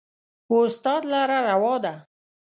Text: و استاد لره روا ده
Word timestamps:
و 0.51 0.53
استاد 0.65 1.03
لره 1.11 1.39
روا 1.47 1.75
ده 1.83 1.95